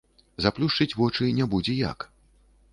[0.45, 2.11] Заплюшчыць вочы не будзе як.